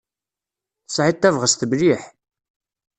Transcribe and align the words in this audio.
Tesɛiḍ 0.85 1.17
tabɣest 1.17 1.61
mliḥ. 1.69 2.03